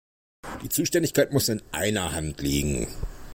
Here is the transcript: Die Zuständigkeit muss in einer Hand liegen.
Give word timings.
Die 0.63 0.69
Zuständigkeit 0.69 1.31
muss 1.31 1.47
in 1.47 1.61
einer 1.71 2.11
Hand 2.11 2.41
liegen. 2.41 2.87